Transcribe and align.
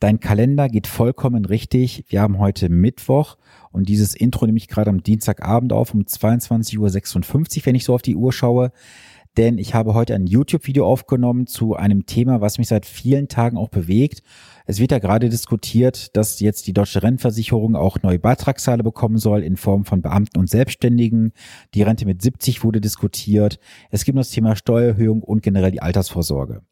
Dein 0.00 0.20
Kalender 0.20 0.68
geht 0.68 0.86
vollkommen 0.86 1.44
richtig. 1.44 2.04
Wir 2.08 2.20
haben 2.20 2.38
heute 2.38 2.68
Mittwoch 2.68 3.36
und 3.70 3.88
dieses 3.88 4.14
Intro 4.14 4.44
nehme 4.46 4.58
ich 4.58 4.68
gerade 4.68 4.90
am 4.90 5.02
Dienstagabend 5.02 5.72
auf 5.72 5.94
um 5.94 6.02
22.56 6.02 7.58
Uhr, 7.58 7.66
wenn 7.66 7.74
ich 7.74 7.84
so 7.84 7.94
auf 7.94 8.02
die 8.02 8.16
Uhr 8.16 8.32
schaue. 8.32 8.72
Denn 9.36 9.58
ich 9.58 9.74
habe 9.74 9.94
heute 9.94 10.14
ein 10.14 10.26
YouTube-Video 10.26 10.86
aufgenommen 10.86 11.48
zu 11.48 11.74
einem 11.74 12.06
Thema, 12.06 12.40
was 12.40 12.58
mich 12.58 12.68
seit 12.68 12.86
vielen 12.86 13.26
Tagen 13.26 13.56
auch 13.56 13.68
bewegt. 13.68 14.22
Es 14.66 14.78
wird 14.78 14.92
ja 14.92 15.00
gerade 15.00 15.28
diskutiert, 15.28 16.16
dass 16.16 16.38
jetzt 16.38 16.68
die 16.68 16.72
deutsche 16.72 17.02
Rentenversicherung 17.02 17.74
auch 17.74 18.00
neue 18.02 18.20
Beitragszahler 18.20 18.84
bekommen 18.84 19.18
soll 19.18 19.42
in 19.42 19.56
Form 19.56 19.84
von 19.84 20.02
Beamten 20.02 20.38
und 20.38 20.48
Selbstständigen. 20.48 21.32
Die 21.74 21.82
Rente 21.82 22.06
mit 22.06 22.22
70 22.22 22.62
wurde 22.62 22.80
diskutiert. 22.80 23.58
Es 23.90 24.04
gibt 24.04 24.14
noch 24.14 24.22
das 24.22 24.30
Thema 24.30 24.54
Steuererhöhung 24.54 25.22
und 25.22 25.42
generell 25.42 25.72
die 25.72 25.82
Altersvorsorge. 25.82 26.62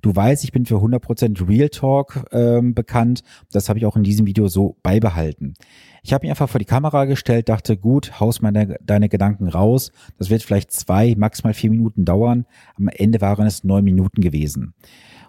Du 0.00 0.14
weißt, 0.14 0.44
ich 0.44 0.52
bin 0.52 0.66
für 0.66 0.76
100% 0.76 1.48
Real 1.48 1.68
Talk 1.68 2.24
ähm, 2.32 2.74
bekannt. 2.74 3.22
Das 3.52 3.68
habe 3.68 3.78
ich 3.78 3.86
auch 3.86 3.96
in 3.96 4.04
diesem 4.04 4.26
Video 4.26 4.48
so 4.48 4.76
beibehalten. 4.82 5.54
Ich 6.02 6.12
habe 6.12 6.24
mich 6.24 6.30
einfach 6.30 6.48
vor 6.48 6.60
die 6.60 6.64
Kamera 6.64 7.04
gestellt, 7.04 7.48
dachte, 7.48 7.76
gut, 7.76 8.20
haus 8.20 8.40
mal 8.40 8.52
de 8.52 8.76
deine 8.84 9.08
Gedanken 9.08 9.48
raus. 9.48 9.92
Das 10.18 10.30
wird 10.30 10.42
vielleicht 10.42 10.70
zwei, 10.70 11.14
maximal 11.16 11.54
vier 11.54 11.70
Minuten 11.70 12.04
dauern. 12.04 12.46
Am 12.76 12.88
Ende 12.88 13.20
waren 13.20 13.46
es 13.46 13.64
neun 13.64 13.84
Minuten 13.84 14.20
gewesen. 14.20 14.74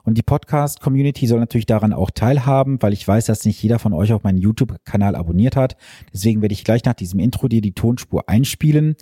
Und 0.03 0.17
die 0.17 0.23
Podcast-Community 0.23 1.27
soll 1.27 1.39
natürlich 1.39 1.65
daran 1.65 1.93
auch 1.93 2.09
teilhaben, 2.09 2.81
weil 2.81 2.93
ich 2.93 3.07
weiß, 3.07 3.25
dass 3.25 3.45
nicht 3.45 3.61
jeder 3.61 3.79
von 3.79 3.93
euch 3.93 4.13
auf 4.13 4.23
meinen 4.23 4.37
YouTube-Kanal 4.37 5.15
abonniert 5.15 5.55
hat. 5.55 5.77
Deswegen 6.13 6.41
werde 6.41 6.53
ich 6.53 6.63
gleich 6.63 6.83
nach 6.85 6.93
diesem 6.93 7.19
Intro 7.19 7.47
dir 7.47 7.61
die 7.61 7.73
Tonspur 7.73 8.27
einspielen. 8.27 8.95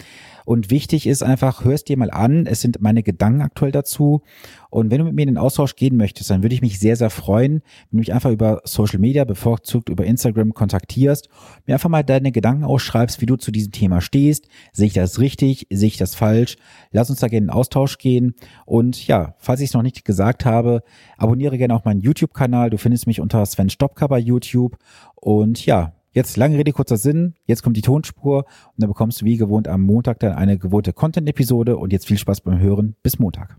Und 0.43 0.69
wichtig 0.69 1.07
ist 1.07 1.23
einfach, 1.23 1.63
hörst 1.63 1.89
dir 1.89 1.97
mal 1.97 2.11
an. 2.11 2.45
Es 2.45 2.61
sind 2.61 2.81
meine 2.81 3.03
Gedanken 3.03 3.41
aktuell 3.41 3.71
dazu. 3.71 4.21
Und 4.69 4.91
wenn 4.91 4.99
du 4.99 5.05
mit 5.05 5.13
mir 5.13 5.21
in 5.21 5.29
den 5.29 5.37
Austausch 5.37 5.56
gehen 5.75 5.97
möchtest, 5.97 6.29
dann 6.29 6.43
würde 6.43 6.55
ich 6.55 6.61
mich 6.61 6.79
sehr, 6.79 6.95
sehr 6.95 7.09
freuen, 7.09 7.53
wenn 7.53 7.91
du 7.91 7.97
mich 7.97 8.13
einfach 8.13 8.31
über 8.31 8.61
Social 8.63 8.99
Media, 8.99 9.23
bevorzugt 9.25 9.89
über 9.89 10.05
Instagram 10.05 10.53
kontaktierst, 10.53 11.29
mir 11.65 11.73
einfach 11.73 11.89
mal 11.89 12.03
deine 12.03 12.31
Gedanken 12.31 12.63
ausschreibst, 12.63 13.21
wie 13.21 13.25
du 13.25 13.35
zu 13.35 13.51
diesem 13.51 13.71
Thema 13.71 14.01
stehst. 14.01 14.47
Sehe 14.71 14.87
ich 14.87 14.93
das 14.93 15.19
richtig? 15.19 15.67
Sehe 15.69 15.87
ich 15.87 15.97
das 15.97 16.15
falsch? 16.15 16.57
Lass 16.91 17.09
uns 17.09 17.19
da 17.19 17.27
gerne 17.27 17.45
in 17.45 17.49
Austausch 17.49 17.97
gehen. 17.97 18.35
Und 18.65 19.07
ja, 19.07 19.35
falls 19.39 19.61
ich 19.61 19.69
es 19.69 19.73
noch 19.73 19.83
nicht 19.83 20.05
gesagt 20.05 20.45
habe, 20.45 20.83
abonniere 21.17 21.57
gerne 21.57 21.75
auch 21.75 21.85
meinen 21.85 22.01
YouTube-Kanal. 22.01 22.69
Du 22.69 22.77
findest 22.77 23.07
mich 23.07 23.19
unter 23.19 23.45
Sven 23.45 23.69
Stopka 23.69 24.07
bei 24.07 24.19
YouTube. 24.19 24.77
Und 25.15 25.65
ja, 25.65 25.93
Jetzt 26.17 26.35
lange 26.35 26.57
Rede, 26.57 26.71
kurzer 26.71 26.97
Sinn. 26.97 27.35
Jetzt 27.45 27.61
kommt 27.61 27.77
die 27.77 27.83
Tonspur 27.83 28.37
und 28.37 28.73
dann 28.77 28.89
bekommst 28.89 29.21
du 29.21 29.25
wie 29.25 29.37
gewohnt 29.37 29.67
am 29.67 29.83
Montag 29.83 30.19
dann 30.19 30.33
eine 30.33 30.57
gewohnte 30.57 30.91
Content-Episode 30.91 31.77
und 31.77 31.93
jetzt 31.93 32.07
viel 32.07 32.17
Spaß 32.17 32.41
beim 32.41 32.57
Hören. 32.57 32.95
Bis 33.03 33.19
Montag. 33.19 33.55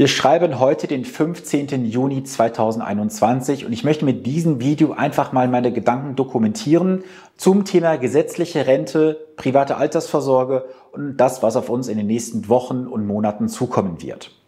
Wir 0.00 0.08
schreiben 0.08 0.58
heute 0.58 0.86
den 0.86 1.04
15. 1.04 1.84
Juni 1.84 2.24
2021 2.24 3.66
und 3.66 3.74
ich 3.74 3.84
möchte 3.84 4.06
mit 4.06 4.24
diesem 4.24 4.58
Video 4.58 4.92
einfach 4.92 5.32
mal 5.32 5.46
meine 5.46 5.74
Gedanken 5.74 6.16
dokumentieren 6.16 7.04
zum 7.36 7.66
Thema 7.66 7.96
gesetzliche 7.96 8.66
Rente, 8.66 9.28
private 9.36 9.76
Altersvorsorge 9.76 10.64
und 10.92 11.18
das, 11.18 11.42
was 11.42 11.54
auf 11.54 11.68
uns 11.68 11.86
in 11.88 11.98
den 11.98 12.06
nächsten 12.06 12.48
Wochen 12.48 12.86
und 12.86 13.06
Monaten 13.06 13.50
zukommen 13.50 14.00
wird. 14.00 14.39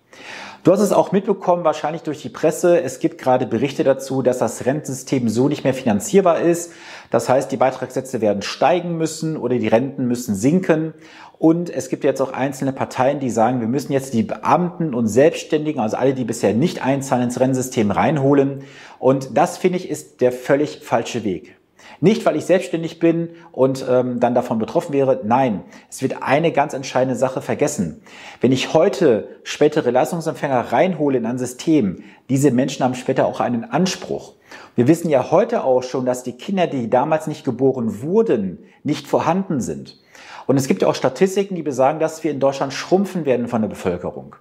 Du 0.64 0.70
hast 0.70 0.80
es 0.80 0.92
auch 0.92 1.10
mitbekommen, 1.10 1.64
wahrscheinlich 1.64 2.02
durch 2.02 2.22
die 2.22 2.28
Presse. 2.28 2.80
Es 2.80 3.00
gibt 3.00 3.18
gerade 3.18 3.46
Berichte 3.46 3.82
dazu, 3.82 4.22
dass 4.22 4.38
das 4.38 4.64
Rentensystem 4.64 5.28
so 5.28 5.48
nicht 5.48 5.64
mehr 5.64 5.74
finanzierbar 5.74 6.41
ist. 6.41 6.72
Das 7.10 7.28
heißt, 7.28 7.50
die 7.50 7.56
Beitragssätze 7.56 8.20
werden 8.20 8.42
steigen 8.42 8.96
müssen 8.96 9.36
oder 9.36 9.58
die 9.58 9.66
Renten 9.66 10.06
müssen 10.06 10.36
sinken. 10.36 10.94
Und 11.36 11.68
es 11.68 11.88
gibt 11.88 12.05
jetzt 12.05 12.22
auch 12.22 12.33
einzelne 12.33 12.72
Parteien, 12.72 13.18
die 13.18 13.30
sagen, 13.30 13.60
wir 13.60 13.66
müssen 13.66 13.92
jetzt 13.92 14.14
die 14.14 14.22
Beamten 14.22 14.94
und 14.94 15.08
Selbstständigen, 15.08 15.80
also 15.80 15.96
alle, 15.96 16.14
die 16.14 16.24
bisher 16.24 16.55
nicht 16.55 16.80
einzahlen, 16.84 17.24
ins 17.24 17.40
Rentensystem 17.40 17.90
reinholen. 17.90 18.62
Und 19.00 19.36
das 19.36 19.58
finde 19.58 19.78
ich 19.78 19.88
ist 19.88 20.20
der 20.20 20.30
völlig 20.30 20.78
falsche 20.84 21.24
Weg. 21.24 21.56
Nicht, 22.00 22.25
weil 22.27 22.36
ich 22.36 22.44
selbstständig 22.44 22.98
bin 22.98 23.30
und 23.52 23.84
ähm, 23.88 24.20
dann 24.20 24.34
davon 24.34 24.58
betroffen 24.58 24.92
wäre. 24.92 25.20
Nein, 25.25 25.62
es 25.89 26.02
wird 26.02 26.22
eine 26.22 26.52
ganz 26.52 26.74
entscheidende 26.74 27.17
Sache 27.17 27.40
vergessen. 27.40 28.02
Wenn 28.40 28.52
ich 28.52 28.74
heute 28.74 29.29
spätere 29.45 29.90
Leistungsempfänger 29.90 30.73
reinhole 30.73 31.18
in 31.18 31.27
ein 31.27 31.39
System, 31.39 32.02
diese 32.29 32.51
Menschen 32.51 32.84
haben 32.84 32.95
später 32.95 33.27
auch 33.27 33.40
einen 33.40 33.64
Anspruch. 33.64 34.34
Wir 34.74 34.89
wissen 34.89 35.11
ja 35.11 35.30
heute 35.30 35.64
auch 35.64 35.83
schon, 35.83 36.07
dass 36.07 36.23
die 36.23 36.36
Kinder, 36.36 36.67
die 36.67 36.89
damals 36.89 37.27
nicht 37.27 37.45
geboren 37.45 38.02
wurden, 38.02 38.64
nicht 38.85 39.07
vorhanden 39.07 39.61
sind. 39.61 39.98
Und 40.46 40.57
es 40.57 40.67
gibt 40.67 40.83
ja 40.83 40.89
auch 40.89 40.95
Statistiken, 40.95 41.55
die 41.55 41.63
besagen, 41.63 42.01
dass 42.01 42.24
wir 42.24 42.30
in 42.30 42.40
Deutschland 42.40 42.73
schrumpfen 42.73 43.24
werden 43.24 43.48
von 43.48 43.63
der 43.63 43.68
Bevölkerung. 43.68 44.36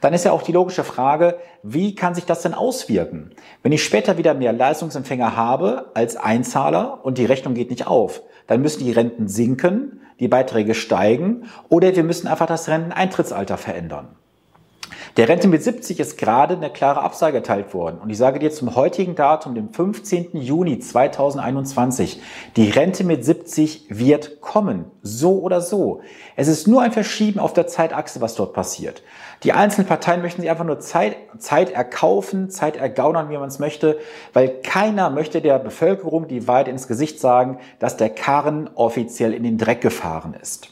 Dann 0.00 0.12
ist 0.12 0.24
ja 0.24 0.32
auch 0.32 0.42
die 0.42 0.52
logische 0.52 0.84
Frage, 0.84 1.38
wie 1.62 1.94
kann 1.94 2.14
sich 2.14 2.26
das 2.26 2.42
denn 2.42 2.54
auswirken? 2.54 3.30
Wenn 3.62 3.72
ich 3.72 3.84
später 3.84 4.18
wieder 4.18 4.34
mehr 4.34 4.52
Leistungsempfänger 4.52 5.36
habe 5.36 5.90
als 5.94 6.16
Einzahler 6.16 7.04
und 7.04 7.18
die 7.18 7.24
Rechnung 7.24 7.54
geht 7.54 7.70
nicht 7.70 7.86
auf, 7.86 8.22
dann 8.46 8.62
müssen 8.62 8.84
die 8.84 8.92
Renten 8.92 9.28
sinken, 9.28 10.00
die 10.20 10.28
Beiträge 10.28 10.74
steigen 10.74 11.44
oder 11.68 11.94
wir 11.94 12.04
müssen 12.04 12.28
einfach 12.28 12.46
das 12.46 12.68
Renteneintrittsalter 12.68 13.56
verändern. 13.56 14.16
Der 15.16 15.28
Rente 15.28 15.46
mit 15.46 15.62
70 15.62 16.00
ist 16.00 16.18
gerade 16.18 16.56
eine 16.56 16.70
klare 16.70 17.02
Absage 17.02 17.36
erteilt 17.36 17.72
worden. 17.72 17.98
Und 18.02 18.10
ich 18.10 18.18
sage 18.18 18.40
dir 18.40 18.50
zum 18.50 18.74
heutigen 18.74 19.14
Datum, 19.14 19.54
dem 19.54 19.72
15. 19.72 20.36
Juni 20.36 20.80
2021, 20.80 22.20
die 22.56 22.68
Rente 22.70 23.04
mit 23.04 23.24
70 23.24 23.86
wird 23.90 24.40
kommen. 24.40 24.86
So 25.02 25.40
oder 25.40 25.60
so. 25.60 26.00
Es 26.34 26.48
ist 26.48 26.66
nur 26.66 26.82
ein 26.82 26.90
Verschieben 26.90 27.38
auf 27.38 27.52
der 27.52 27.68
Zeitachse, 27.68 28.20
was 28.20 28.34
dort 28.34 28.54
passiert. 28.54 29.04
Die 29.44 29.52
einzelnen 29.52 29.86
Parteien 29.86 30.20
möchten 30.20 30.40
sich 30.40 30.50
einfach 30.50 30.64
nur 30.64 30.80
Zeit, 30.80 31.16
Zeit 31.38 31.70
erkaufen, 31.70 32.50
Zeit 32.50 32.74
ergaunern, 32.74 33.30
wie 33.30 33.38
man 33.38 33.46
es 33.46 33.60
möchte, 33.60 34.00
weil 34.32 34.48
keiner 34.62 35.10
möchte 35.10 35.40
der 35.40 35.60
Bevölkerung 35.60 36.26
die 36.26 36.48
Wahrheit 36.48 36.66
ins 36.66 36.88
Gesicht 36.88 37.20
sagen, 37.20 37.58
dass 37.78 37.96
der 37.96 38.10
Karren 38.10 38.68
offiziell 38.74 39.32
in 39.32 39.44
den 39.44 39.58
Dreck 39.58 39.80
gefahren 39.80 40.34
ist. 40.34 40.70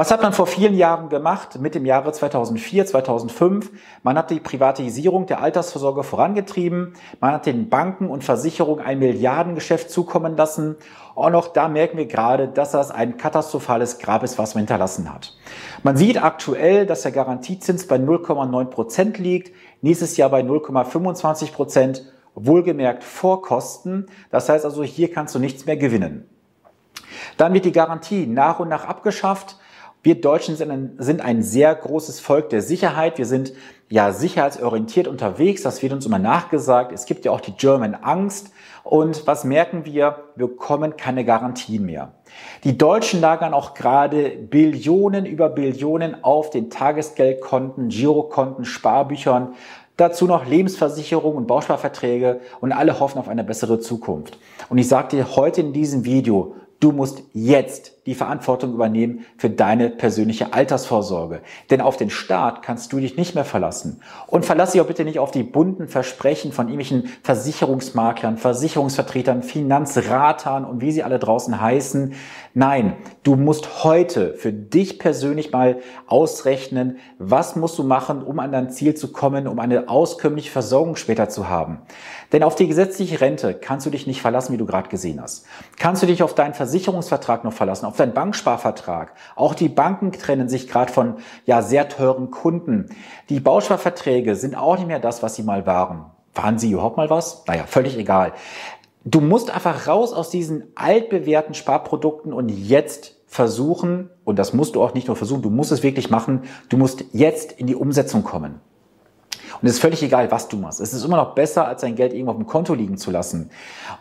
Was 0.00 0.10
hat 0.10 0.22
man 0.22 0.32
vor 0.32 0.46
vielen 0.46 0.78
Jahren 0.78 1.10
gemacht 1.10 1.60
mit 1.60 1.74
dem 1.74 1.84
Jahre 1.84 2.10
2004, 2.10 2.86
2005? 2.86 3.70
Man 4.02 4.16
hat 4.16 4.30
die 4.30 4.40
Privatisierung 4.40 5.26
der 5.26 5.42
Altersvorsorge 5.42 6.04
vorangetrieben. 6.04 6.94
Man 7.20 7.34
hat 7.34 7.44
den 7.44 7.68
Banken 7.68 8.08
und 8.08 8.24
Versicherungen 8.24 8.82
ein 8.82 8.98
Milliardengeschäft 8.98 9.90
zukommen 9.90 10.38
lassen. 10.38 10.76
Und 11.14 11.34
auch 11.34 11.48
da 11.48 11.68
merken 11.68 11.98
wir 11.98 12.06
gerade, 12.06 12.48
dass 12.48 12.70
das 12.70 12.90
ein 12.90 13.18
katastrophales 13.18 13.98
Grab 13.98 14.22
ist, 14.22 14.38
was 14.38 14.54
man 14.54 14.60
hinterlassen 14.60 15.12
hat. 15.12 15.36
Man 15.82 15.98
sieht 15.98 16.24
aktuell, 16.24 16.86
dass 16.86 17.02
der 17.02 17.12
Garantiezins 17.12 17.86
bei 17.86 17.96
0,9 17.96 18.64
Prozent 18.70 19.18
liegt, 19.18 19.54
nächstes 19.82 20.16
Jahr 20.16 20.30
bei 20.30 20.40
0,25 20.40 21.52
Prozent, 21.52 22.10
wohlgemerkt 22.34 23.04
vor 23.04 23.42
Kosten. 23.42 24.06
Das 24.30 24.48
heißt 24.48 24.64
also, 24.64 24.82
hier 24.82 25.12
kannst 25.12 25.34
du 25.34 25.38
nichts 25.38 25.66
mehr 25.66 25.76
gewinnen. 25.76 26.26
Dann 27.36 27.52
wird 27.52 27.66
die 27.66 27.72
Garantie 27.72 28.26
nach 28.26 28.60
und 28.60 28.70
nach 28.70 28.86
abgeschafft. 28.86 29.59
Wir 30.02 30.18
Deutschen 30.18 30.56
sind 30.56 30.70
ein, 30.70 30.94
sind 30.98 31.20
ein 31.20 31.42
sehr 31.42 31.74
großes 31.74 32.20
Volk 32.20 32.48
der 32.48 32.62
Sicherheit. 32.62 33.18
Wir 33.18 33.26
sind 33.26 33.52
ja 33.90 34.12
sicherheitsorientiert 34.12 35.06
unterwegs. 35.06 35.62
Das 35.62 35.82
wird 35.82 35.92
uns 35.92 36.06
immer 36.06 36.18
nachgesagt. 36.18 36.92
Es 36.92 37.04
gibt 37.04 37.26
ja 37.26 37.32
auch 37.32 37.40
die 37.42 37.52
German 37.52 37.94
Angst. 37.94 38.50
Und 38.82 39.26
was 39.26 39.44
merken 39.44 39.84
wir? 39.84 40.24
Wir 40.36 40.46
bekommen 40.46 40.96
keine 40.96 41.26
Garantien 41.26 41.84
mehr. 41.84 42.14
Die 42.64 42.78
Deutschen 42.78 43.20
lagern 43.20 43.52
auch 43.52 43.74
gerade 43.74 44.30
Billionen 44.30 45.26
über 45.26 45.50
Billionen 45.50 46.24
auf 46.24 46.48
den 46.48 46.70
Tagesgeldkonten, 46.70 47.90
Girokonten, 47.90 48.64
Sparbüchern. 48.64 49.54
Dazu 49.98 50.26
noch 50.26 50.46
Lebensversicherung 50.46 51.36
und 51.36 51.46
Bausparverträge 51.46 52.40
und 52.62 52.72
alle 52.72 53.00
hoffen 53.00 53.18
auf 53.18 53.28
eine 53.28 53.44
bessere 53.44 53.80
Zukunft. 53.80 54.38
Und 54.70 54.78
ich 54.78 54.88
sage 54.88 55.08
dir 55.08 55.36
heute 55.36 55.60
in 55.60 55.74
diesem 55.74 56.06
Video, 56.06 56.54
du 56.80 56.92
musst 56.92 57.22
jetzt 57.32 57.92
die 58.06 58.14
Verantwortung 58.14 58.72
übernehmen 58.72 59.26
für 59.36 59.50
deine 59.50 59.90
persönliche 59.90 60.52
Altersvorsorge. 60.52 61.42
Denn 61.68 61.80
auf 61.80 61.96
den 61.96 62.10
Staat 62.10 62.62
kannst 62.62 62.92
du 62.92 62.98
dich 62.98 63.16
nicht 63.16 63.34
mehr 63.34 63.44
verlassen. 63.44 64.00
Und 64.26 64.46
verlass 64.46 64.72
dich 64.72 64.80
auch 64.80 64.86
bitte 64.86 65.04
nicht 65.04 65.18
auf 65.18 65.30
die 65.30 65.42
bunten 65.42 65.86
Versprechen 65.86 66.52
von 66.52 66.66
irgendwelchen 66.66 67.10
Versicherungsmaklern, 67.22 68.38
Versicherungsvertretern, 68.38 69.42
Finanzratern 69.42 70.64
und 70.64 70.80
wie 70.80 70.92
sie 70.92 71.02
alle 71.02 71.18
draußen 71.18 71.60
heißen. 71.60 72.14
Nein, 72.54 72.94
du 73.22 73.36
musst 73.36 73.84
heute 73.84 74.34
für 74.34 74.52
dich 74.52 74.98
persönlich 74.98 75.52
mal 75.52 75.78
ausrechnen, 76.06 76.96
was 77.18 77.54
musst 77.54 77.78
du 77.78 77.84
machen, 77.84 78.22
um 78.22 78.40
an 78.40 78.50
dein 78.50 78.70
Ziel 78.70 78.94
zu 78.94 79.12
kommen, 79.12 79.46
um 79.46 79.60
eine 79.60 79.88
auskömmliche 79.88 80.50
Versorgung 80.50 80.96
später 80.96 81.28
zu 81.28 81.48
haben. 81.48 81.78
Denn 82.32 82.42
auf 82.42 82.56
die 82.56 82.66
gesetzliche 82.66 83.20
Rente 83.20 83.54
kannst 83.54 83.86
du 83.86 83.90
dich 83.90 84.06
nicht 84.06 84.20
verlassen, 84.20 84.52
wie 84.52 84.56
du 84.56 84.66
gerade 84.66 84.88
gesehen 84.88 85.20
hast. 85.22 85.46
Kannst 85.78 86.02
du 86.02 86.06
dich 86.06 86.22
auf 86.22 86.34
deinen 86.34 86.54
Versicherungsvertrag 86.70 87.42
noch 87.44 87.52
verlassen, 87.52 87.86
auf 87.86 87.96
deinen 87.96 88.14
Banksparvertrag. 88.14 89.12
Auch 89.34 89.54
die 89.54 89.68
Banken 89.68 90.12
trennen 90.12 90.48
sich 90.48 90.68
gerade 90.68 90.92
von 90.92 91.16
ja 91.44 91.62
sehr 91.62 91.88
teuren 91.88 92.30
Kunden. 92.30 92.90
Die 93.28 93.40
Bausparverträge 93.40 94.36
sind 94.36 94.54
auch 94.54 94.76
nicht 94.76 94.86
mehr 94.86 95.00
das, 95.00 95.22
was 95.22 95.34
sie 95.34 95.42
mal 95.42 95.66
waren. 95.66 96.06
Waren 96.34 96.58
sie 96.58 96.70
überhaupt 96.70 96.96
mal 96.96 97.10
was? 97.10 97.44
Naja, 97.48 97.64
völlig 97.66 97.98
egal. 97.98 98.32
Du 99.04 99.20
musst 99.20 99.50
einfach 99.50 99.88
raus 99.88 100.12
aus 100.12 100.30
diesen 100.30 100.64
altbewährten 100.76 101.54
Sparprodukten 101.54 102.32
und 102.32 102.48
jetzt 102.50 103.16
versuchen, 103.26 104.10
und 104.24 104.38
das 104.38 104.52
musst 104.52 104.76
du 104.76 104.82
auch 104.82 104.94
nicht 104.94 105.08
nur 105.08 105.16
versuchen, 105.16 105.42
du 105.42 105.50
musst 105.50 105.72
es 105.72 105.82
wirklich 105.82 106.10
machen, 106.10 106.42
du 106.68 106.76
musst 106.76 107.04
jetzt 107.12 107.52
in 107.52 107.66
die 107.66 107.74
Umsetzung 107.74 108.22
kommen. 108.22 108.60
Und 109.60 109.68
es 109.68 109.74
ist 109.74 109.80
völlig 109.80 110.02
egal, 110.02 110.30
was 110.30 110.48
du 110.48 110.56
machst. 110.56 110.80
Es 110.80 110.92
ist 110.92 111.04
immer 111.04 111.16
noch 111.16 111.34
besser, 111.34 111.66
als 111.66 111.80
dein 111.80 111.96
Geld 111.96 112.12
irgendwo 112.12 112.30
auf 112.30 112.36
dem 112.36 112.46
Konto 112.46 112.74
liegen 112.74 112.96
zu 112.96 113.10
lassen. 113.10 113.50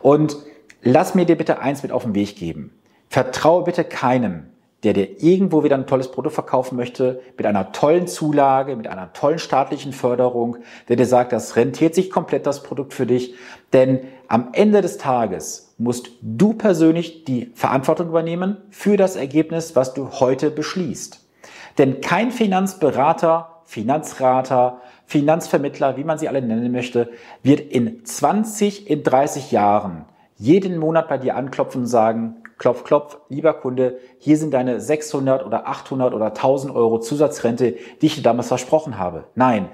Und 0.02 0.38
lass 0.82 1.16
mir 1.16 1.26
dir 1.26 1.38
bitte 1.38 1.60
eins 1.60 1.84
mit 1.84 1.92
auf 1.92 2.04
den 2.04 2.16
Weg 2.16 2.36
geben. 2.36 2.72
Vertraue 3.10 3.64
bitte 3.64 3.84
keinem, 3.84 4.48
der 4.84 4.94
dir 4.94 5.22
irgendwo 5.22 5.64
wieder 5.64 5.76
ein 5.76 5.88
tolles 5.88 6.12
Produkt 6.12 6.36
verkaufen 6.36 6.78
möchte, 6.78 7.22
mit 7.36 7.46
einer 7.46 7.72
tollen 7.72 8.08
Zulage, 8.08 8.76
mit 8.76 8.88
einer 8.88 9.12
tollen 9.12 9.40
staatlichen 9.40 9.92
Förderung, 9.92 10.58
der 10.88 10.96
dir 10.96 11.06
sagt, 11.06 11.34
das 11.34 11.56
rentiert 11.56 11.96
sich 11.96 12.10
komplett 12.10 12.46
das 12.46 12.64
Produkt 12.64 12.94
für 12.94 13.06
dich. 13.06 13.36
Denn 13.74 14.00
am 14.28 14.50
Ende 14.54 14.82
des 14.82 14.98
Tages 14.98 15.74
musst 15.78 16.12
du 16.22 16.54
persönlich 16.54 17.26
die 17.26 17.52
Verantwortung 17.56 18.08
übernehmen 18.08 18.58
für 18.70 18.96
das 18.96 19.16
Ergebnis, 19.16 19.76
was 19.76 19.94
du 19.94 20.12
heute 20.12 20.50
beschließt. 20.50 21.26
Denn 21.78 22.02
kein 22.02 22.32
Finanzberater, 22.32 23.62
Finanzrater, 23.66 24.82
Finanzvermittler, 25.06 25.98
wie 25.98 26.04
man 26.04 26.18
sie 26.18 26.28
alle 26.28 26.42
nennen 26.42 26.72
möchte, 26.72 27.10
wird 27.44 27.60
in 27.60 28.06
20, 28.06 28.90
in 28.90 29.04
30 29.04 29.52
Jahren 29.52 30.06
jeden 30.40 30.78
Monat 30.78 31.10
bei 31.10 31.18
dir 31.18 31.36
anklopfen 31.36 31.82
und 31.82 31.88
sagen, 31.88 32.38
klopf, 32.58 32.84
klopf, 32.84 33.18
lieber 33.28 33.54
Kunde, 33.54 34.00
hier 34.18 34.38
sind 34.38 34.54
deine 34.54 34.80
600 34.80 35.46
oder 35.46 35.68
800 35.68 36.14
oder 36.14 36.28
1000 36.28 36.74
Euro 36.74 37.00
Zusatzrente, 37.00 37.76
die 38.02 38.06
ich 38.06 38.16
dir 38.16 38.24
damals 38.24 38.48
versprochen 38.48 38.98
habe. 38.98 39.26
Nein. 39.36 39.70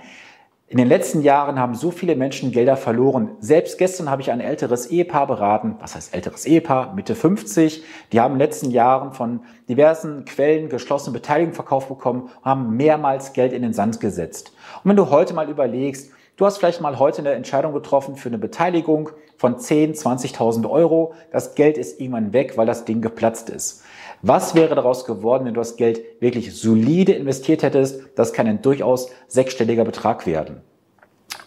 In 0.67 0.79
den 0.79 0.87
letzten 0.87 1.21
Jahren 1.21 1.59
haben 1.59 1.75
so 1.75 1.91
viele 1.91 2.15
Menschen 2.15 2.51
Gelder 2.51 2.75
verloren. 2.75 3.33
Selbst 3.39 3.77
gestern 3.77 4.09
habe 4.09 4.23
ich 4.23 4.31
ein 4.31 4.41
älteres 4.41 4.87
Ehepaar 4.87 5.27
beraten. 5.27 5.75
Was 5.79 5.93
heißt 5.93 6.15
älteres 6.15 6.47
Ehepaar? 6.47 6.95
Mitte 6.95 7.13
50. 7.13 7.83
Die 8.11 8.19
haben 8.19 8.33
in 8.33 8.39
den 8.39 8.47
letzten 8.47 8.71
Jahren 8.71 9.11
von 9.11 9.41
diversen 9.69 10.25
Quellen 10.25 10.67
geschlossene 10.69 11.13
Beteiligung 11.13 11.53
verkauft 11.53 11.87
bekommen 11.87 12.23
und 12.23 12.45
haben 12.45 12.75
mehrmals 12.75 13.33
Geld 13.33 13.53
in 13.53 13.61
den 13.61 13.73
Sand 13.73 13.99
gesetzt. 13.99 14.53
Und 14.83 14.89
wenn 14.89 14.97
du 14.97 15.11
heute 15.11 15.35
mal 15.35 15.47
überlegst, 15.51 16.11
Du 16.37 16.45
hast 16.45 16.57
vielleicht 16.57 16.81
mal 16.81 16.99
heute 16.99 17.19
eine 17.19 17.31
Entscheidung 17.31 17.71
getroffen 17.71 18.17
für 18.17 18.27
eine 18.27 18.37
Beteiligung 18.37 19.09
von 19.37 19.57
10, 19.57 19.93
20.000 19.93 20.69
Euro. 20.69 21.13
Das 21.31 21.55
Geld 21.55 21.77
ist 21.77 22.01
irgendwann 22.01 22.33
weg, 22.33 22.57
weil 22.57 22.65
das 22.65 22.83
Ding 22.83 23.01
geplatzt 23.01 23.49
ist. 23.49 23.83
Was 24.21 24.53
wäre 24.53 24.75
daraus 24.75 25.05
geworden, 25.05 25.45
wenn 25.45 25.53
du 25.53 25.61
das 25.61 25.77
Geld 25.77 26.01
wirklich 26.19 26.53
solide 26.53 27.13
investiert 27.13 27.63
hättest? 27.63 28.01
Das 28.15 28.33
kann 28.33 28.47
ein 28.47 28.61
durchaus 28.61 29.09
sechsstelliger 29.29 29.85
Betrag 29.85 30.25
werden. 30.25 30.61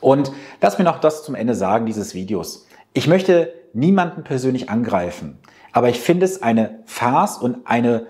Und 0.01 0.33
lass 0.63 0.79
mir 0.79 0.85
noch 0.85 1.01
das 1.01 1.23
zum 1.23 1.35
Ende 1.35 1.55
sagen 1.55 1.85
dieses 1.85 2.15
Videos. 2.15 2.67
Ich 2.95 3.09
möchte 3.09 3.53
niemanden 3.75 4.25
persönlich 4.25 4.71
angreifen, 4.71 5.39
aber 5.73 5.91
ich 5.91 6.01
finde 6.01 6.25
es 6.25 6.43
eine 6.43 6.79
Farce 6.87 7.37
und 7.37 7.67
eine, 7.67 8.07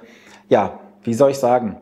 ja, 0.48 0.78
wie 1.02 1.14
soll 1.14 1.32
ich 1.32 1.38
sagen, 1.38 1.80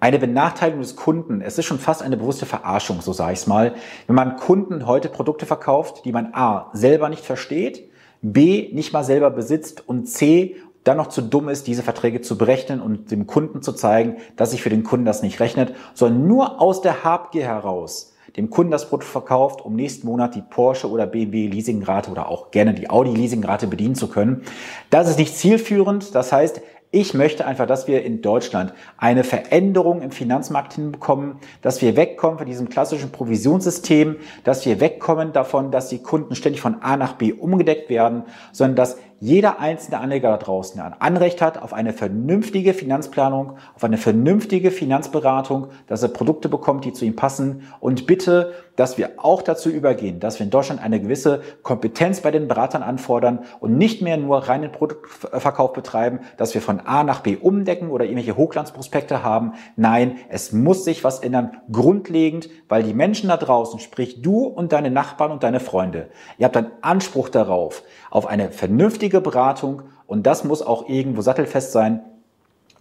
eine 0.00 0.18
Benachteiligung 0.18 0.80
des 0.80 0.96
Kunden. 0.96 1.42
Es 1.42 1.58
ist 1.58 1.66
schon 1.66 1.78
fast 1.78 2.02
eine 2.02 2.16
bewusste 2.16 2.46
Verarschung, 2.46 3.02
so 3.02 3.12
sage 3.12 3.34
ich 3.34 3.40
es 3.40 3.46
mal. 3.46 3.74
Wenn 4.06 4.16
man 4.16 4.36
Kunden 4.36 4.86
heute 4.86 5.08
Produkte 5.08 5.46
verkauft, 5.46 6.04
die 6.04 6.12
man 6.12 6.34
A 6.34 6.70
selber 6.72 7.08
nicht 7.08 7.24
versteht, 7.24 7.88
B 8.22 8.70
nicht 8.72 8.92
mal 8.92 9.04
selber 9.04 9.30
besitzt 9.30 9.86
und 9.86 10.06
C 10.06 10.56
dann 10.84 10.96
noch 10.96 11.08
zu 11.08 11.20
dumm 11.20 11.50
ist, 11.50 11.66
diese 11.66 11.82
Verträge 11.82 12.22
zu 12.22 12.38
berechnen 12.38 12.80
und 12.80 13.10
dem 13.10 13.26
Kunden 13.26 13.60
zu 13.62 13.72
zeigen, 13.72 14.16
dass 14.36 14.52
sich 14.52 14.62
für 14.62 14.70
den 14.70 14.82
Kunden 14.82 15.04
das 15.04 15.22
nicht 15.22 15.38
rechnet, 15.38 15.74
sondern 15.92 16.26
nur 16.26 16.60
aus 16.60 16.80
der 16.80 17.04
Habgier 17.04 17.44
heraus 17.44 18.10
dem 18.36 18.50
Kunden 18.50 18.70
das 18.70 18.88
Produkt 18.88 19.10
verkauft, 19.10 19.64
um 19.64 19.74
nächsten 19.74 20.06
Monat 20.06 20.34
die 20.34 20.42
Porsche 20.42 20.88
oder 20.88 21.06
BMW 21.06 21.48
Leasingrate 21.48 22.10
oder 22.10 22.28
auch 22.28 22.50
gerne 22.50 22.74
die 22.74 22.88
Audi 22.88 23.12
Leasingrate 23.12 23.66
bedienen 23.66 23.94
zu 23.94 24.08
können. 24.08 24.42
Das 24.88 25.08
ist 25.08 25.18
nicht 25.18 25.36
zielführend. 25.36 26.14
Das 26.14 26.32
heißt, 26.32 26.60
ich 26.92 27.14
möchte 27.14 27.46
einfach, 27.46 27.66
dass 27.66 27.86
wir 27.86 28.04
in 28.04 28.20
Deutschland 28.20 28.72
eine 28.96 29.22
Veränderung 29.22 30.02
im 30.02 30.10
Finanzmarkt 30.10 30.74
hinbekommen, 30.74 31.36
dass 31.62 31.80
wir 31.82 31.96
wegkommen 31.96 32.38
von 32.38 32.48
diesem 32.48 32.68
klassischen 32.68 33.12
Provisionssystem, 33.12 34.16
dass 34.42 34.66
wir 34.66 34.80
wegkommen 34.80 35.32
davon, 35.32 35.70
dass 35.70 35.88
die 35.88 36.02
Kunden 36.02 36.34
ständig 36.34 36.60
von 36.60 36.82
A 36.82 36.96
nach 36.96 37.12
B 37.12 37.32
umgedeckt 37.32 37.90
werden, 37.90 38.24
sondern 38.50 38.74
dass 38.74 38.98
jeder 39.22 39.60
einzelne 39.60 39.98
Anleger 40.00 40.30
da 40.30 40.38
draußen 40.38 40.80
ein 40.80 40.94
Anrecht 40.98 41.42
hat 41.42 41.60
auf 41.60 41.74
eine 41.74 41.92
vernünftige 41.92 42.72
Finanzplanung, 42.72 43.58
auf 43.74 43.84
eine 43.84 43.98
vernünftige 43.98 44.70
Finanzberatung, 44.70 45.68
dass 45.86 46.02
er 46.02 46.08
Produkte 46.08 46.48
bekommt, 46.48 46.86
die 46.86 46.94
zu 46.94 47.04
ihm 47.04 47.16
passen 47.16 47.68
und 47.80 48.06
bitte, 48.06 48.54
dass 48.76 48.96
wir 48.96 49.10
auch 49.18 49.42
dazu 49.42 49.68
übergehen, 49.68 50.20
dass 50.20 50.38
wir 50.38 50.44
in 50.44 50.50
Deutschland 50.50 50.82
eine 50.82 51.00
gewisse 51.02 51.42
Kompetenz 51.62 52.22
bei 52.22 52.30
den 52.30 52.48
Beratern 52.48 52.82
anfordern 52.82 53.40
und 53.60 53.76
nicht 53.76 54.00
mehr 54.00 54.16
nur 54.16 54.48
reinen 54.48 54.72
Produktverkauf 54.72 55.74
betreiben, 55.74 56.20
dass 56.38 56.54
wir 56.54 56.62
von 56.62 56.80
A 56.80 57.04
nach 57.04 57.20
B 57.20 57.36
umdecken 57.36 57.90
oder 57.90 58.06
irgendwelche 58.06 58.38
Hochglanzprospekte 58.38 59.22
haben. 59.22 59.52
Nein, 59.76 60.16
es 60.30 60.52
muss 60.52 60.86
sich 60.86 61.04
was 61.04 61.20
ändern, 61.20 61.58
grundlegend, 61.70 62.48
weil 62.70 62.82
die 62.82 62.94
Menschen 62.94 63.28
da 63.28 63.36
draußen, 63.36 63.80
sprich 63.80 64.22
du 64.22 64.44
und 64.44 64.72
deine 64.72 64.90
Nachbarn 64.90 65.30
und 65.30 65.42
deine 65.42 65.60
Freunde, 65.60 66.08
ihr 66.38 66.46
habt 66.46 66.56
einen 66.56 66.70
Anspruch 66.80 67.28
darauf, 67.28 67.82
auf 68.10 68.26
eine 68.26 68.50
vernünftige 68.50 69.09
Beratung 69.18 69.82
und 70.06 70.24
das 70.28 70.44
muss 70.44 70.62
auch 70.62 70.88
irgendwo 70.88 71.22
sattelfest 71.22 71.72
sein, 71.72 72.02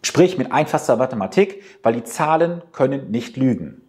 sprich 0.04 0.38
mit 0.38 0.52
einfachster 0.52 0.98
Mathematik, 0.98 1.64
weil 1.82 1.94
die 1.94 2.04
Zahlen 2.04 2.62
können 2.72 3.10
nicht 3.10 3.36
lügen. 3.38 3.82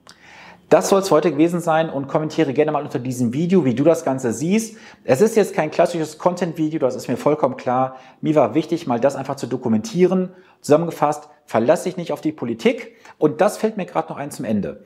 Das 0.70 0.88
soll 0.88 1.00
es 1.00 1.10
heute 1.10 1.32
gewesen 1.32 1.60
sein 1.60 1.90
und 1.90 2.06
kommentiere 2.06 2.52
gerne 2.52 2.70
mal 2.70 2.84
unter 2.84 3.00
diesem 3.00 3.32
Video, 3.32 3.64
wie 3.64 3.74
du 3.74 3.82
das 3.82 4.04
Ganze 4.04 4.32
siehst. 4.32 4.76
Es 5.02 5.20
ist 5.20 5.34
jetzt 5.34 5.52
kein 5.52 5.72
klassisches 5.72 6.16
Content-Video, 6.16 6.78
das 6.78 6.94
ist 6.94 7.08
mir 7.08 7.16
vollkommen 7.16 7.56
klar. 7.56 7.96
Mir 8.20 8.36
war 8.36 8.54
wichtig, 8.54 8.86
mal 8.86 9.00
das 9.00 9.16
einfach 9.16 9.34
zu 9.34 9.48
dokumentieren. 9.48 10.30
Zusammengefasst, 10.60 11.28
verlasse 11.44 11.84
dich 11.84 11.96
nicht 11.96 12.12
auf 12.12 12.20
die 12.20 12.30
Politik. 12.30 12.94
Und 13.18 13.40
das 13.40 13.56
fällt 13.56 13.78
mir 13.78 13.84
gerade 13.84 14.10
noch 14.10 14.16
ein 14.16 14.30
zum 14.30 14.44
Ende. 14.44 14.84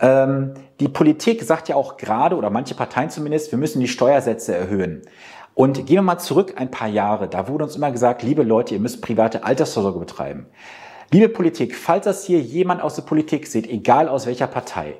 Ähm, 0.00 0.52
die 0.80 0.88
Politik 0.88 1.42
sagt 1.44 1.70
ja 1.70 1.76
auch 1.76 1.96
gerade, 1.96 2.36
oder 2.36 2.50
manche 2.50 2.74
Parteien 2.74 3.08
zumindest, 3.08 3.52
wir 3.52 3.58
müssen 3.58 3.80
die 3.80 3.88
Steuersätze 3.88 4.54
erhöhen. 4.54 5.00
Und 5.54 5.86
gehen 5.86 5.96
wir 5.96 6.02
mal 6.02 6.18
zurück 6.18 6.54
ein 6.56 6.70
paar 6.70 6.88
Jahre. 6.88 7.28
Da 7.28 7.48
wurde 7.48 7.64
uns 7.64 7.76
immer 7.76 7.90
gesagt, 7.90 8.22
liebe 8.22 8.42
Leute, 8.42 8.74
ihr 8.74 8.80
müsst 8.80 9.02
private 9.02 9.44
Altersvorsorge 9.44 9.98
betreiben. 9.98 10.46
Liebe 11.10 11.28
Politik, 11.28 11.76
falls 11.76 12.06
das 12.06 12.24
hier 12.24 12.40
jemand 12.40 12.80
aus 12.80 12.94
der 12.94 13.02
Politik 13.02 13.46
sieht, 13.46 13.68
egal 13.68 14.08
aus 14.08 14.26
welcher 14.26 14.46
Partei, 14.46 14.94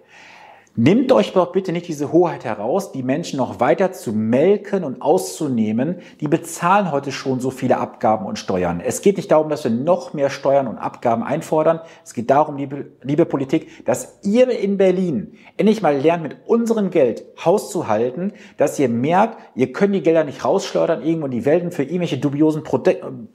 Nehmt 0.74 1.12
euch 1.12 1.34
doch 1.34 1.52
bitte 1.52 1.70
nicht 1.70 1.86
diese 1.86 2.12
Hoheit 2.12 2.46
heraus, 2.46 2.92
die 2.92 3.02
Menschen 3.02 3.36
noch 3.36 3.60
weiter 3.60 3.92
zu 3.92 4.14
melken 4.14 4.84
und 4.84 5.02
auszunehmen. 5.02 5.96
Die 6.20 6.28
bezahlen 6.28 6.90
heute 6.90 7.12
schon 7.12 7.40
so 7.40 7.50
viele 7.50 7.76
Abgaben 7.76 8.24
und 8.24 8.38
Steuern. 8.38 8.80
Es 8.82 9.02
geht 9.02 9.18
nicht 9.18 9.30
darum, 9.30 9.50
dass 9.50 9.64
wir 9.64 9.70
noch 9.70 10.14
mehr 10.14 10.30
Steuern 10.30 10.68
und 10.68 10.78
Abgaben 10.78 11.24
einfordern. 11.24 11.80
Es 12.02 12.14
geht 12.14 12.30
darum, 12.30 12.56
liebe, 12.56 12.86
liebe 13.02 13.26
Politik, 13.26 13.84
dass 13.84 14.20
ihr 14.22 14.48
in 14.48 14.78
Berlin 14.78 15.34
endlich 15.58 15.82
mal 15.82 15.94
lernt, 15.94 16.22
mit 16.22 16.36
unserem 16.46 16.88
Geld 16.88 17.26
Haus 17.44 17.70
zu 17.70 17.86
halten, 17.86 18.32
dass 18.56 18.78
ihr 18.78 18.88
merkt, 18.88 19.36
ihr 19.54 19.74
könnt 19.74 19.94
die 19.94 20.02
Gelder 20.02 20.24
nicht 20.24 20.42
rausschleudern, 20.42 21.02
irgendwo 21.02 21.26
in 21.26 21.32
die 21.32 21.44
Welten 21.44 21.70
für 21.70 21.82
irgendwelche 21.82 22.16
dubiosen 22.16 22.62
Pro 22.62 22.82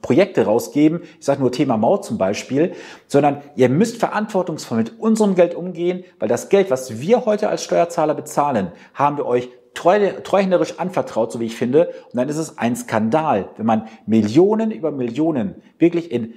Projekte 0.02 0.44
rausgeben. 0.44 1.02
Ich 1.20 1.24
sage 1.24 1.40
nur 1.40 1.52
Thema 1.52 1.76
Maut 1.76 2.04
zum 2.04 2.18
Beispiel, 2.18 2.72
sondern 3.06 3.42
ihr 3.54 3.68
müsst 3.68 3.98
verantwortungsvoll 3.98 4.78
mit 4.78 4.98
unserem 4.98 5.36
Geld 5.36 5.54
umgehen, 5.54 6.02
weil 6.18 6.28
das 6.28 6.48
Geld, 6.48 6.72
was 6.72 7.00
wir 7.00 7.27
heute 7.28 7.48
als 7.48 7.62
Steuerzahler 7.62 8.14
bezahlen, 8.14 8.72
haben 8.94 9.16
wir 9.16 9.26
euch 9.26 9.48
treu, 9.74 10.12
treuhänderisch 10.22 10.78
anvertraut, 10.78 11.30
so 11.30 11.40
wie 11.40 11.46
ich 11.46 11.56
finde. 11.56 11.88
Und 12.06 12.16
dann 12.16 12.28
ist 12.28 12.36
es 12.36 12.58
ein 12.58 12.74
Skandal, 12.74 13.50
wenn 13.56 13.66
man 13.66 13.88
Millionen 14.06 14.70
über 14.70 14.90
Millionen 14.90 15.62
wirklich 15.78 16.10
in 16.10 16.34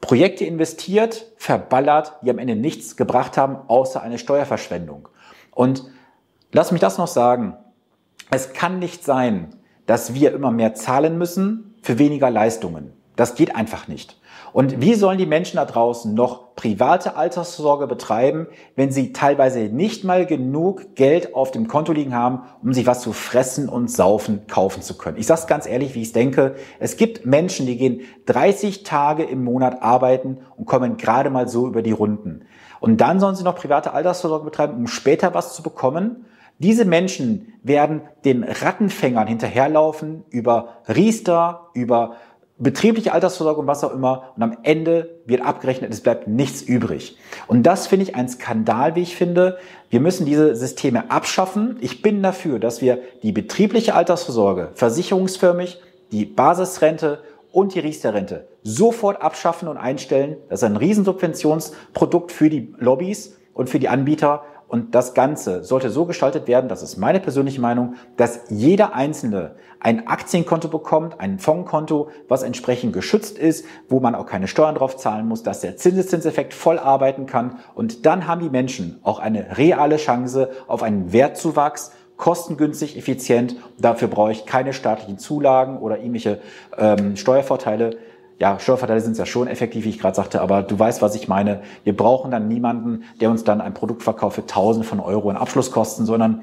Projekte 0.00 0.44
investiert, 0.44 1.32
verballert, 1.36 2.18
die 2.22 2.30
am 2.30 2.38
Ende 2.38 2.56
nichts 2.56 2.96
gebracht 2.96 3.38
haben, 3.38 3.56
außer 3.68 4.02
eine 4.02 4.18
Steuerverschwendung. 4.18 5.08
Und 5.52 5.84
lass 6.50 6.72
mich 6.72 6.80
das 6.80 6.98
noch 6.98 7.06
sagen. 7.06 7.56
Es 8.30 8.52
kann 8.52 8.78
nicht 8.78 9.04
sein, 9.04 9.56
dass 9.86 10.14
wir 10.14 10.32
immer 10.32 10.50
mehr 10.50 10.74
zahlen 10.74 11.18
müssen 11.18 11.74
für 11.82 11.98
weniger 11.98 12.30
Leistungen. 12.30 12.92
Das 13.22 13.36
geht 13.36 13.54
einfach 13.54 13.86
nicht. 13.86 14.16
Und 14.52 14.80
wie 14.80 14.94
sollen 14.94 15.16
die 15.16 15.26
Menschen 15.26 15.58
da 15.58 15.64
draußen 15.64 16.12
noch 16.12 16.56
private 16.56 17.14
Altersvorsorge 17.14 17.86
betreiben, 17.86 18.48
wenn 18.74 18.90
sie 18.90 19.12
teilweise 19.12 19.60
nicht 19.60 20.02
mal 20.02 20.26
genug 20.26 20.96
Geld 20.96 21.32
auf 21.36 21.52
dem 21.52 21.68
Konto 21.68 21.92
liegen 21.92 22.16
haben, 22.16 22.40
um 22.64 22.72
sich 22.72 22.84
was 22.84 23.00
zu 23.00 23.12
fressen 23.12 23.68
und 23.68 23.88
saufen 23.88 24.48
kaufen 24.48 24.82
zu 24.82 24.98
können? 24.98 25.18
Ich 25.18 25.28
sage 25.28 25.42
es 25.42 25.46
ganz 25.46 25.68
ehrlich, 25.68 25.94
wie 25.94 26.00
ich 26.00 26.08
es 26.08 26.12
denke. 26.12 26.56
Es 26.80 26.96
gibt 26.96 27.24
Menschen, 27.24 27.66
die 27.66 27.76
gehen 27.76 28.00
30 28.26 28.82
Tage 28.82 29.22
im 29.22 29.44
Monat 29.44 29.82
arbeiten 29.82 30.38
und 30.56 30.66
kommen 30.66 30.96
gerade 30.96 31.30
mal 31.30 31.46
so 31.46 31.68
über 31.68 31.82
die 31.82 31.92
Runden. 31.92 32.44
Und 32.80 33.00
dann 33.00 33.20
sollen 33.20 33.36
sie 33.36 33.44
noch 33.44 33.54
private 33.54 33.92
Altersvorsorge 33.92 34.46
betreiben, 34.46 34.76
um 34.76 34.88
später 34.88 35.32
was 35.32 35.54
zu 35.54 35.62
bekommen. 35.62 36.26
Diese 36.58 36.84
Menschen 36.84 37.52
werden 37.62 38.02
den 38.24 38.42
Rattenfängern 38.42 39.28
hinterherlaufen 39.28 40.24
über 40.30 40.78
Riester, 40.88 41.68
über 41.74 42.16
betriebliche 42.62 43.12
Altersvorsorge 43.12 43.60
und 43.60 43.66
was 43.66 43.84
auch 43.84 43.92
immer. 43.92 44.32
Und 44.36 44.42
am 44.42 44.56
Ende 44.62 45.20
wird 45.26 45.42
abgerechnet, 45.42 45.92
es 45.92 46.00
bleibt 46.00 46.28
nichts 46.28 46.62
übrig. 46.62 47.16
Und 47.46 47.64
das 47.64 47.86
finde 47.86 48.04
ich 48.04 48.14
ein 48.14 48.28
Skandal, 48.28 48.94
wie 48.94 49.02
ich 49.02 49.16
finde. 49.16 49.58
Wir 49.90 50.00
müssen 50.00 50.26
diese 50.26 50.54
Systeme 50.54 51.10
abschaffen. 51.10 51.76
Ich 51.80 52.02
bin 52.02 52.22
dafür, 52.22 52.58
dass 52.58 52.80
wir 52.80 53.00
die 53.22 53.32
betriebliche 53.32 53.94
Altersvorsorge 53.94 54.70
versicherungsförmig, 54.74 55.80
die 56.12 56.24
Basisrente 56.24 57.20
und 57.50 57.74
die 57.74 57.80
Riester-Rente 57.80 58.48
sofort 58.62 59.20
abschaffen 59.20 59.68
und 59.68 59.76
einstellen. 59.76 60.36
Das 60.48 60.60
ist 60.60 60.64
ein 60.64 60.76
Riesensubventionsprodukt 60.76 62.32
für 62.32 62.48
die 62.48 62.74
Lobbys 62.78 63.36
und 63.54 63.68
für 63.68 63.78
die 63.78 63.88
Anbieter 63.88 64.44
Und 64.72 64.94
das 64.94 65.12
Ganze 65.12 65.64
sollte 65.64 65.90
so 65.90 66.06
gestaltet 66.06 66.48
werden, 66.48 66.70
das 66.70 66.82
ist 66.82 66.96
meine 66.96 67.20
persönliche 67.20 67.60
Meinung, 67.60 67.96
dass 68.16 68.40
jeder 68.48 68.94
Einzelne 68.94 69.50
ein 69.80 70.06
Aktienkonto 70.06 70.68
bekommt, 70.68 71.20
ein 71.20 71.38
Fondskonto, 71.38 72.08
was 72.26 72.42
entsprechend 72.42 72.94
geschützt 72.94 73.36
ist, 73.36 73.66
wo 73.90 74.00
man 74.00 74.14
auch 74.14 74.24
keine 74.24 74.48
Steuern 74.48 74.74
drauf 74.74 74.96
zahlen 74.96 75.28
muss, 75.28 75.42
dass 75.42 75.60
der 75.60 75.76
Zinseszinseffekt 75.76 76.54
voll 76.54 76.78
arbeiten 76.78 77.26
kann. 77.26 77.58
Und 77.74 78.06
dann 78.06 78.26
haben 78.26 78.40
die 78.40 78.48
Menschen 78.48 78.98
auch 79.02 79.18
eine 79.18 79.58
reale 79.58 79.98
Chance 79.98 80.48
auf 80.68 80.82
einen 80.82 81.12
Wertzuwachs 81.12 81.92
kostengünstig, 82.16 82.96
effizient. 82.96 83.56
Dafür 83.78 84.08
brauche 84.08 84.32
ich 84.32 84.46
keine 84.46 84.72
staatlichen 84.72 85.18
Zulagen 85.18 85.80
oder 85.80 85.98
irgendwelche 85.98 86.40
ähm, 86.78 87.16
Steuervorteile 87.16 87.98
ja, 88.42 88.58
Steuervorteile 88.58 89.00
sind 89.00 89.12
es 89.12 89.18
ja 89.18 89.24
schon 89.24 89.46
effektiv, 89.46 89.84
wie 89.84 89.90
ich 89.90 90.00
gerade 90.00 90.16
sagte, 90.16 90.40
aber 90.40 90.64
du 90.64 90.76
weißt, 90.76 91.00
was 91.00 91.14
ich 91.14 91.28
meine. 91.28 91.62
Wir 91.84 91.96
brauchen 91.96 92.32
dann 92.32 92.48
niemanden, 92.48 93.04
der 93.20 93.30
uns 93.30 93.44
dann 93.44 93.60
ein 93.60 93.72
Produkt 93.72 94.02
verkauft 94.02 94.34
für 94.34 94.44
Tausende 94.44 94.84
von 94.84 94.98
Euro 94.98 95.30
in 95.30 95.36
Abschlusskosten, 95.36 96.06
sondern 96.06 96.42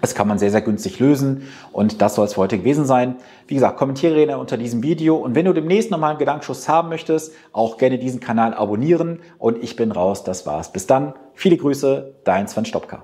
das 0.00 0.14
kann 0.14 0.28
man 0.28 0.38
sehr, 0.38 0.52
sehr 0.52 0.60
günstig 0.60 1.00
lösen 1.00 1.48
und 1.72 2.00
das 2.00 2.14
soll 2.14 2.26
es 2.26 2.34
für 2.34 2.42
heute 2.42 2.58
gewesen 2.58 2.84
sein. 2.84 3.16
Wie 3.48 3.54
gesagt, 3.54 3.76
kommentiere 3.76 4.14
gerne 4.14 4.38
unter 4.38 4.56
diesem 4.56 4.84
Video 4.84 5.16
und 5.16 5.34
wenn 5.34 5.46
du 5.46 5.52
demnächst 5.52 5.90
nochmal 5.90 6.10
einen 6.10 6.20
Gedankenschuss 6.20 6.68
haben 6.68 6.90
möchtest, 6.90 7.32
auch 7.52 7.76
gerne 7.76 7.98
diesen 7.98 8.20
Kanal 8.20 8.54
abonnieren 8.54 9.18
und 9.38 9.60
ich 9.64 9.74
bin 9.74 9.90
raus. 9.90 10.22
Das 10.22 10.46
war's. 10.46 10.70
Bis 10.70 10.86
dann. 10.86 11.14
Viele 11.34 11.56
Grüße, 11.56 12.14
dein 12.22 12.46
Sven 12.46 12.66
Stopka. 12.66 13.02